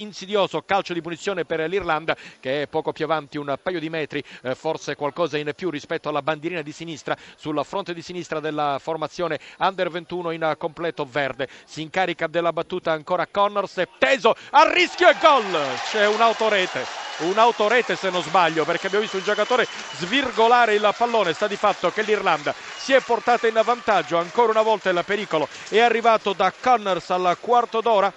insidioso 0.00 0.62
calcio 0.62 0.92
di 0.92 1.00
punizione 1.00 1.44
per 1.44 1.60
l'Irlanda 1.68 2.16
che 2.40 2.62
è 2.62 2.66
poco 2.66 2.92
più 2.92 3.04
avanti 3.04 3.38
un 3.38 3.56
paio 3.62 3.80
di 3.80 3.88
metri, 3.88 4.22
eh, 4.42 4.54
forse 4.54 4.96
qualcosa 4.96 5.38
in 5.38 5.50
più 5.54 5.70
rispetto 5.70 6.08
alla 6.08 6.22
bandierina 6.22 6.62
di 6.62 6.72
sinistra 6.72 7.16
sul 7.36 7.60
fronte 7.64 7.94
di 7.94 8.02
sinistra 8.02 8.40
della 8.40 8.78
formazione 8.80 9.38
Under 9.58 9.90
21 9.90 10.30
in 10.32 10.54
completo 10.58 11.04
verde. 11.04 11.48
Si 11.64 11.82
incarica 11.82 12.26
della 12.26 12.52
battuta 12.52 12.92
ancora 12.92 13.26
Connors, 13.26 13.76
è 13.76 13.88
teso 13.98 14.34
a 14.50 14.70
rischio 14.72 15.08
e 15.08 15.16
gol! 15.20 15.58
C'è 15.90 16.06
un'autorete, 16.06 16.84
un'autorete 17.18 17.96
se 17.96 18.10
non 18.10 18.22
sbaglio 18.22 18.64
perché 18.64 18.86
abbiamo 18.86 19.04
visto 19.04 19.18
un 19.18 19.24
giocatore 19.24 19.66
svirgolare 19.98 20.74
il 20.74 20.94
pallone, 20.96 21.32
sta 21.32 21.46
di 21.46 21.56
fatto 21.56 21.90
che 21.90 22.02
l'Irlanda 22.02 22.54
si 22.76 22.92
è 22.92 23.00
portata 23.00 23.46
in 23.46 23.60
vantaggio, 23.64 24.16
ancora 24.16 24.50
una 24.50 24.62
volta 24.62 24.90
il 24.90 25.02
pericolo 25.04 25.48
è 25.68 25.80
arrivato 25.80 26.32
da 26.32 26.52
Connors 26.58 27.10
al 27.10 27.36
quarto 27.40 27.80
d'ora 27.80 28.12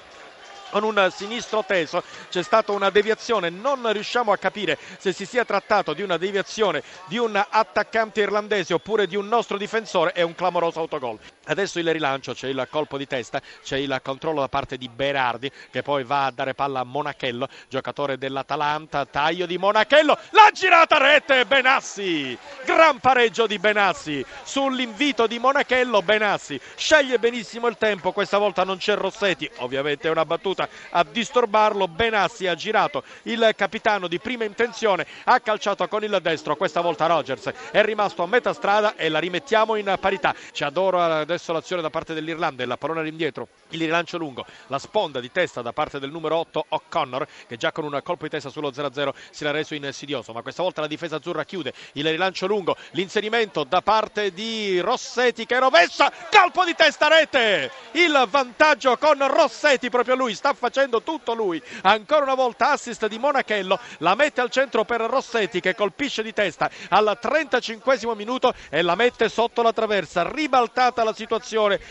con 0.73 0.83
un 0.83 1.09
sinistro 1.15 1.63
teso. 1.63 2.03
C'è 2.31 2.41
stata 2.41 2.71
una 2.71 2.89
deviazione. 2.89 3.51
Non 3.51 3.91
riusciamo 3.91 4.31
a 4.31 4.37
capire 4.37 4.79
se 4.97 5.13
si 5.13 5.27
sia 5.27 5.45
trattato 5.45 5.93
di 5.93 6.01
una 6.01 6.17
deviazione 6.17 6.81
di 7.05 7.19
un 7.19 7.41
attaccante 7.47 8.21
irlandese 8.21 8.73
oppure 8.73 9.05
di 9.05 9.15
un 9.15 9.27
nostro 9.27 9.57
difensore. 9.57 10.13
È 10.13 10.23
un 10.23 10.33
clamoroso 10.33 10.79
autogol 10.79 11.19
adesso 11.45 11.79
il 11.79 11.91
rilancio 11.91 12.33
c'è 12.33 12.47
il 12.47 12.67
colpo 12.69 12.97
di 12.97 13.07
testa 13.07 13.41
c'è 13.63 13.77
il 13.77 13.99
controllo 14.03 14.41
da 14.41 14.49
parte 14.49 14.77
di 14.77 14.89
Berardi 14.89 15.51
che 15.71 15.81
poi 15.81 16.03
va 16.03 16.25
a 16.25 16.31
dare 16.31 16.53
palla 16.53 16.81
a 16.81 16.83
Monachello 16.83 17.47
giocatore 17.69 18.17
dell'Atalanta 18.17 19.05
taglio 19.05 19.45
di 19.45 19.57
Monachello 19.57 20.17
la 20.31 20.49
girata 20.53 20.97
rete 20.97 21.45
Benassi 21.45 22.37
gran 22.65 22.99
pareggio 22.99 23.47
di 23.47 23.59
Benassi 23.59 24.25
sull'invito 24.43 25.27
di 25.27 25.39
Monachello 25.39 26.01
Benassi 26.01 26.59
sceglie 26.75 27.19
benissimo 27.19 27.67
il 27.67 27.77
tempo 27.77 28.11
questa 28.11 28.37
volta 28.37 28.63
non 28.63 28.77
c'è 28.77 28.95
Rossetti 28.95 29.49
ovviamente 29.57 30.07
è 30.07 30.11
una 30.11 30.25
battuta 30.25 30.67
a 30.91 31.05
disturbarlo. 31.09 31.87
Benassi 31.87 32.47
ha 32.47 32.55
girato 32.55 33.03
il 33.23 33.53
capitano 33.55 34.07
di 34.07 34.19
prima 34.19 34.43
intenzione, 34.43 35.05
ha 35.25 35.39
calciato 35.39 35.87
con 35.87 36.03
il 36.03 36.19
destro. 36.21 36.55
Questa 36.55 36.81
volta 36.81 37.05
Rogers 37.05 37.51
è 37.71 37.83
rimasto 37.83 38.23
a 38.23 38.27
metà 38.27 38.53
strada 38.53 38.95
e 38.95 39.09
la 39.09 39.19
rimettiamo 39.19 39.75
in 39.75 39.95
parità. 39.99 40.33
Ci 40.51 40.63
adoro 40.63 41.25
adesso 41.33 41.51
l'azione 41.51 41.81
da 41.81 41.89
parte 41.89 42.13
dell'Irlanda, 42.13 42.63
il 42.63 42.75
pallone 42.77 43.01
all'indietro, 43.01 43.47
il 43.69 43.79
rilancio 43.79 44.17
lungo, 44.17 44.45
la 44.67 44.79
sponda 44.79 45.19
di 45.19 45.31
testa 45.31 45.61
da 45.61 45.73
parte 45.73 45.99
del 45.99 46.11
numero 46.11 46.37
8 46.37 46.65
O'Connor 46.69 47.27
che 47.47 47.57
già 47.57 47.71
con 47.71 47.85
un 47.85 47.99
colpo 48.03 48.23
di 48.23 48.29
testa 48.29 48.49
sullo 48.49 48.69
0-0 48.69 49.09
si 49.31 49.43
era 49.43 49.51
reso 49.51 49.73
insidioso, 49.73 50.31
ma 50.31 50.41
questa 50.41 50.61
volta 50.61 50.81
la 50.81 50.87
difesa 50.87 51.17
azzurra 51.17 51.43
chiude 51.43 51.73
il 51.93 52.07
rilancio 52.07 52.45
lungo, 52.45 52.75
l'inserimento 52.91 53.63
da 53.63 53.81
parte 53.81 54.31
di 54.31 54.79
Rossetti 54.79 55.45
che 55.45 55.59
rovessa, 55.59 56.11
colpo 56.31 56.63
di 56.63 56.75
testa 56.75 57.07
rete, 57.07 57.71
il 57.93 58.25
vantaggio 58.29 58.97
con 58.97 59.25
Rossetti 59.27 59.89
proprio 59.89 60.15
lui 60.15 60.35
sta 60.35 60.53
facendo 60.53 61.01
tutto 61.01 61.33
lui. 61.33 61.61
Ancora 61.81 62.23
una 62.23 62.35
volta 62.35 62.71
assist 62.71 63.07
di 63.07 63.17
Monachello, 63.17 63.79
la 63.99 64.15
mette 64.15 64.41
al 64.41 64.49
centro 64.49 64.85
per 64.85 65.01
Rossetti 65.01 65.59
che 65.59 65.75
colpisce 65.75 66.21
di 66.21 66.33
testa 66.33 66.69
al 66.89 67.17
35 67.19 68.15
minuto 68.15 68.53
e 68.69 68.81
la 68.81 68.95
mette 68.95 69.29
sotto 69.29 69.61
la 69.61 69.73
traversa. 69.73 70.29
Ribaltata 70.29 71.03
la 71.03 71.09
situazione 71.09 71.22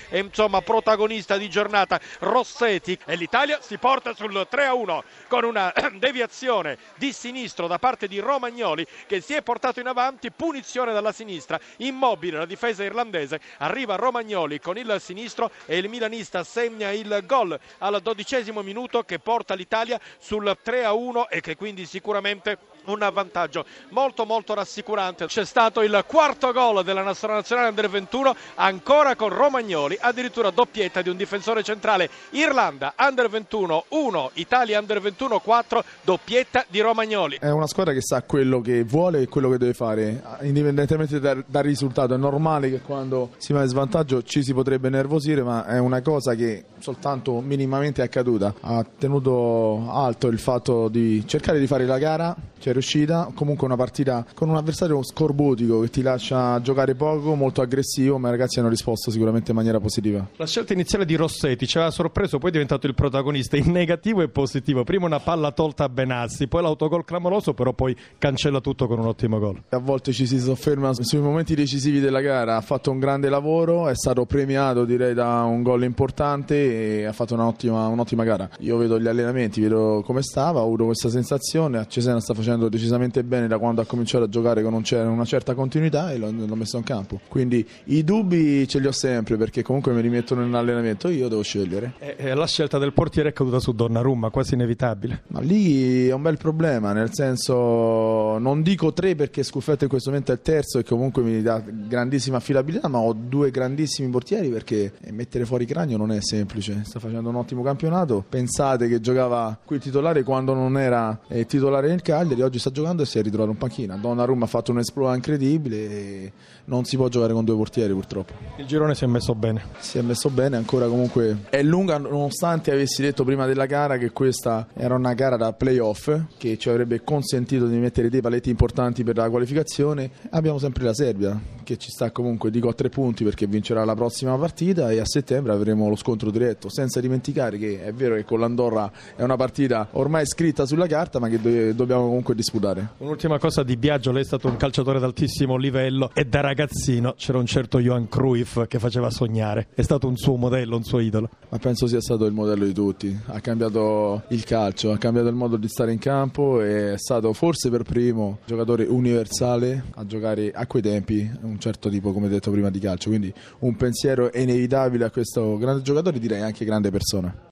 e 0.09 0.19
insomma 0.19 0.61
protagonista 0.61 1.37
di 1.37 1.49
giornata 1.49 2.01
Rossetti. 2.21 2.99
E 3.05 3.17
l'Italia 3.17 3.59
si 3.61 3.79
porta 3.79 4.15
sul 4.15 4.47
3-1 4.51 5.01
con 5.29 5.45
una 5.45 5.73
deviazione 5.97 6.79
di 6.97 7.13
sinistro 7.13 7.67
da 7.67 7.79
parte 7.79 8.09
di 8.09 8.19
Romagnoli 8.19 8.87
che 9.07 9.21
si 9.21 9.35
è 9.35 9.43
portato 9.43 9.81
in 9.81 9.87
avanti, 9.87 10.31
punizione 10.31 10.93
dalla 10.93 11.13
sinistra, 11.13 11.59
immobile 11.79 12.39
la 12.39 12.47
difesa 12.47 12.85
irlandese, 12.85 13.41
arriva 13.59 13.97
Romagnoli 13.97 14.61
con 14.61 14.77
il 14.77 14.97
sinistro 15.01 15.51
e 15.67 15.79
il 15.79 15.89
milanista 15.89 16.45
segna 16.45 16.91
il 16.91 17.23
gol 17.27 17.59
al 17.79 18.01
dodicesimo 18.03 18.63
minuto 18.63 19.03
che 19.03 19.19
porta 19.19 19.55
l'Italia 19.55 20.01
sul 20.19 20.57
3 20.61 20.85
a 20.85 20.93
1 20.93 21.29
e 21.29 21.41
che 21.41 21.57
quindi 21.57 21.87
sicuramente 21.87 22.59
un 22.87 23.11
vantaggio 23.13 23.65
molto 23.91 24.25
molto 24.25 24.55
rassicurante. 24.55 25.27
C'è 25.27 25.45
stato 25.45 25.83
il 25.83 26.05
quarto 26.07 26.53
gol 26.53 26.85
della 26.85 27.03
nostra 27.03 27.35
nazionale 27.35 27.69
under 27.69 27.89
21 27.89 28.35
ancora 28.57 29.15
con 29.17 29.29
Romagnoli, 29.29 29.97
addirittura 30.01 30.51
doppietta 30.51 31.03
di 31.03 31.09
un 31.09 31.17
difensore 31.17 31.63
centrale. 31.63 32.09
Irlanda 32.31 32.95
under 32.99 33.29
21 33.29 33.85
1, 33.89 34.31
Italia 34.35 34.79
under 34.79 35.01
21 35.01 35.39
4, 35.41 35.85
doppietta 36.03 36.65
di 36.69 36.81
Romagnoli. 36.81 37.39
È 37.41 37.51
una 37.51 37.67
squadra 37.67 37.93
che 37.93 38.03
sa 38.03 38.23
quello 38.23 38.61
che 38.61 38.83
vuole 38.85 39.23
e 39.23 39.29
quello 39.29 39.51
che 39.51 39.59
deve 39.59 39.75
fare, 39.75 40.23
indipendentemente 40.43 41.21
dal, 41.21 41.45
dal 41.47 41.63
risultato. 41.63 42.15
È 42.15 42.17
normale 42.17 42.71
che 42.71 42.81
quando 42.81 43.31
si 43.37 43.53
va 43.53 43.63
in 43.63 43.69
svantaggio 43.69 44.23
ci 44.23 44.43
si 44.43 44.53
potrebbe 44.53 44.89
nervosire, 44.89 45.43
ma 45.43 45.67
è 45.67 45.79
una 45.79 46.01
cosa 46.01 46.35
che 46.35 46.65
soltanto 46.79 47.41
minimamente 47.41 48.03
è 48.03 48.05
accaduta. 48.05 48.55
Ha 48.61 48.85
tenuto 48.99 49.87
alto 49.91 50.29
il 50.29 50.39
fatto 50.39 50.89
di 50.89 51.27
cercare 51.27 51.59
di 51.59 51.67
fare 51.67 51.87
la 51.87 51.99
gara 51.99 52.37
ci 52.63 52.72
è 52.73 52.75
riuscita. 52.75 53.31
Comunque 53.35 53.67
una 53.67 53.77
partita 53.77 54.27
con 54.35 54.49
un 54.49 54.57
avversario 54.57 55.03
scorbutico 55.03 55.81
che 55.81 55.91
ti 55.91 56.03
lascia 56.03 56.61
giocare 56.61 56.95
poco, 56.95 57.35
molto 57.35 57.63
aggressivo, 57.63 58.19
ma 58.19 58.29
i 58.29 58.31
ragazzi 58.33 58.59
hanno 58.59 58.69
risposto 58.69 59.11
sicuramente 59.11 59.51
in 59.51 59.57
maniera 59.57 59.79
positiva. 59.81 60.29
La 60.37 60.47
scelta 60.47 60.73
iniziale 60.73 61.05
di 61.05 61.15
Rossetti 61.15 61.67
ci 61.67 61.77
aveva 61.77 61.93
sorpreso, 61.93 62.39
poi 62.39 62.51
è 62.51 62.53
diventato 62.53 62.87
il 62.87 62.95
protagonista 62.95 63.57
in 63.57 63.71
negativo 63.71 64.23
e 64.23 64.29
positivo. 64.29 64.85
Prima 64.85 65.07
una 65.07 65.21
palla 65.21 65.53
tolta 65.53 65.85
a 65.85 65.89
Benassi, 65.89 66.49
poi 66.49 66.63
l'autogol 66.63 67.05
clamoroso, 67.05 67.55
però 67.55 67.73
poi 67.73 67.97
cancella 68.19 68.61
tutto 68.61 68.87
con 68.87 68.99
un 68.99 69.07
ottimo 69.07 69.39
gol. 69.39 69.63
A 69.69 69.79
volte 69.79 70.13
ci 70.13 70.27
si 70.27 70.39
sofferma 70.39 70.93
sui 70.95 71.21
momenti 71.21 71.55
decisivi 71.55 72.01
della 72.01 72.21
gara, 72.21 72.57
ha 72.57 72.61
fatto 72.61 72.91
un 72.91 72.99
grande 72.99 73.29
lavoro, 73.29 73.89
è 73.89 73.95
stato 73.95 74.25
premiato 74.25 74.85
direi 74.85 75.15
da 75.15 75.43
un 75.43 75.63
gol 75.63 75.85
importante 75.85 77.01
e 77.01 77.05
ha 77.05 77.13
fatto 77.13 77.35
un'ottima, 77.35 77.87
un'ottima 77.87 78.25
gara. 78.25 78.49
Io 78.61 78.77
vedo 78.77 78.99
gli 78.99 79.07
allenamenti, 79.07 79.61
vedo 79.61 80.03
come 80.05 80.23
stava, 80.23 80.61
ho 80.61 80.65
avuto 80.65 80.85
questa 80.87 81.09
sensazione, 81.09 81.79
a 81.79 81.87
Cesena 81.87 82.21
sta 82.21 82.35
facendo 82.35 82.62
facendo 82.63 82.69
decisamente 82.69 83.25
bene 83.25 83.47
da 83.49 83.59
quando 83.59 83.81
ha 83.81 83.87
cominciato 83.87 84.25
a 84.25 84.29
giocare 84.29 84.63
con 84.63 84.75
una 84.75 85.25
certa 85.25 85.55
continuità 85.55 86.13
e 86.13 86.19
l'ho, 86.19 86.31
l'ho 86.31 86.55
messo 86.55 86.77
in 86.77 86.85
campo. 86.85 87.21
Quindi 87.29 87.67
i 87.85 88.05
dubbi 88.05 88.67
ce 88.69 88.79
li 88.79 88.87
ho 88.87 88.93
sempre 88.93 89.37
perché 89.37 89.63
comunque 89.63 89.93
mi 89.93 90.01
rimettono 90.01 90.45
in 90.45 90.55
allenamento, 90.55 91.09
io 91.09 91.29
devo 91.29 91.43
scegliere. 91.43 91.95
E, 91.99 92.15
e 92.19 92.35
la 92.35 92.47
scelta 92.47 92.79
del 92.79 92.93
portiere 92.93 93.31
è 93.31 93.33
caduta 93.33 93.59
su 93.59 93.73
Donnarumma, 93.73 94.31
quasi 94.31 94.55
inevitabile. 94.55 95.23
Ma 95.29 95.41
lì 95.41 96.09
è 96.09 96.13
un 96.13 96.23
bel 96.23 96.37
problema, 96.37 96.93
nel 96.93 97.13
senso 97.13 98.39
non 98.39 98.63
dico 98.63 98.93
tre 98.93 99.15
perché 99.15 99.43
Scuffetto 99.43 99.85
in 99.85 99.91
questo 99.91 100.11
momento 100.11 100.33
è 100.33 100.35
il 100.35 100.43
terzo 100.43 100.79
e 100.79 100.85
comunque 100.85 101.23
mi 101.23 101.43
dà 101.43 101.63
grandissima 101.65 102.37
affidabilità, 102.37 102.89
ma 102.89 102.99
ho 102.99 103.13
due 103.13 103.51
grandissimi 103.51 104.09
portieri 104.11 104.49
perché 104.49 104.93
mettere 105.11 105.45
fuori 105.45 105.65
Cranio 105.65 105.97
non 105.97 106.13
è 106.13 106.19
semplice, 106.21 106.83
sta 106.85 106.99
facendo 106.99 107.29
un 107.29 107.37
ottimo 107.37 107.63
campionato. 107.63 108.25
Pensate 108.29 108.89
che 108.89 109.01
giocava 109.01 109.59
qui 109.65 109.77
il 109.77 109.83
titolare 109.83 110.23
quando 110.23 110.55
non 110.55 110.79
era 110.79 111.21
eh, 111.29 111.47
titolare 111.47 111.89
nel 111.89 112.03
Cagliari, 112.03 112.43
oggi 112.53 112.59
sta 112.59 112.71
giocando 112.71 113.01
e 113.01 113.07
si 113.07 113.19
è 113.19 113.23
ritrovato 113.23 113.51
in 113.51 113.57
panchina. 113.57 113.97
Donnarumma 113.97 114.45
ha 114.45 114.49
fatto 114.49 114.73
un 114.73 114.79
esploit 114.79 115.17
incredibile 115.17 116.33
non 116.65 116.85
si 116.85 116.97
può 116.97 117.09
giocare 117.09 117.33
con 117.33 117.45
due 117.45 117.57
portieri 117.57 117.93
purtroppo. 117.93 118.35
Il 118.57 118.67
girone 118.67 118.95
si 118.95 119.05
è 119.05 119.07
messo 119.07 119.35
bene. 119.35 119.65
Si 119.79 119.99
è 119.99 120.03
messo 120.03 120.29
bene, 120.29 120.57
ancora 120.57 120.87
comunque 120.87 121.45
è 121.49 121.63
lunga 121.63 121.99
nonostante 121.99 122.71
avessi 122.71 123.03
detto 123.03 123.25
prima 123.25 123.47
della 123.47 123.67
gara 123.67 123.97
che 123.97 124.11
questa 124.11 124.69
era 124.75 124.95
una 124.95 125.15
gara 125.15 125.37
da 125.37 125.53
playoff 125.53 126.15
che 126.37 126.59
ci 126.59 126.69
avrebbe 126.69 127.03
consentito 127.03 127.67
di 127.67 127.79
mettere 127.79 128.09
dei 128.11 128.21
paletti 128.21 128.51
importanti 128.51 129.03
per 129.03 129.17
la 129.17 129.29
qualificazione. 129.31 130.11
Abbiamo 130.31 130.59
sempre 130.59 130.85
la 130.85 130.95
Serbia 130.95 131.41
che 131.63 131.77
ci 131.79 131.91
sta 131.91 132.11
comunque 132.11 132.51
dico 132.51 132.69
a 132.69 132.75
tre 132.75 132.89
punti 132.89 133.25
perché 133.25 133.47
vincerà 133.47 133.85
la 133.85 133.95
prossima 133.95 134.37
partita 134.37 134.91
e 134.91 134.99
a 134.99 135.07
settembre 135.07 135.53
avremo 135.53 135.89
lo 135.89 135.95
scontro 135.95 136.31
diretto 136.31 136.69
senza 136.69 137.01
dimenticare 137.01 137.57
che 137.57 137.85
è 137.85 137.93
vero 137.93 138.17
che 138.17 138.25
con 138.25 138.41
l'Andorra 138.41 138.91
è 139.15 139.23
una 139.23 139.37
partita 139.37 139.89
ormai 139.93 140.27
scritta 140.27 140.67
sulla 140.67 140.89
carta 140.89 141.21
ma 141.21 141.29
che 141.29 141.75
dobbiamo 141.75 142.07
comunque 142.07 142.35
disputare. 142.43 142.91
Un'ultima 142.99 143.39
cosa 143.39 143.63
di 143.63 143.77
Biagio, 143.77 144.11
lei 144.11 144.23
è 144.23 144.25
stato 144.25 144.49
un 144.49 144.57
calciatore 144.57 144.99
d'altissimo 144.99 145.57
livello 145.57 146.11
e 146.13 146.25
da 146.25 146.41
ragazzino 146.41 147.15
c'era 147.17 147.39
un 147.39 147.47
certo 147.47 147.79
Johan 147.79 148.09
Cruyff 148.09 148.67
che 148.67 148.79
faceva 148.79 149.11
sognare, 149.11 149.69
è 149.75 149.83
stato 149.83 150.09
un 150.09 150.17
suo 150.17 150.37
modello, 150.37 150.77
un 150.77 150.85
suo 150.85 150.99
idolo. 150.99 151.31
Ma 151.49 151.59
penso 151.59 151.87
sia 151.87 152.01
stato 152.01 152.27
il 152.27 152.33
modello 152.33 152.65
di 152.65 152.73
tutti, 152.73 153.17
ha 153.27 153.41
cambiato 153.41 154.25
il 154.29 154.45
calcio, 154.45 154.91
ha 154.91 154.99
cambiato 154.99 155.29
il 155.29 155.35
modo 155.35 155.57
di 155.57 155.69
stare 155.69 155.93
in 155.93 155.99
campo 155.99 156.61
e 156.61 156.95
è 156.95 156.99
stato 156.99 157.33
forse 157.33 157.71
per 157.71 157.83
primo 157.83 158.39
giocatore 158.45 158.85
universale 158.85 159.85
a 159.95 160.05
giocare 160.05 160.51
a 160.51 160.67
quei 160.67 160.83
tempi 160.83 161.31
un 161.43 161.59
certo 161.61 161.89
tipo, 161.89 162.13
come 162.13 162.29
detto 162.29 162.51
prima, 162.51 162.71
di 162.71 162.81
calcio, 162.81 163.09
quindi 163.09 163.33
un 163.61 163.77
pensiero 163.77 164.31
inevitabile 164.35 165.05
a 165.05 165.11
questo 165.11 165.57
grande 165.57 165.83
giocatore, 165.83 166.19
direi 166.19 166.43
anche 166.43 166.65
grande 166.65 166.91
persona. 166.91 167.51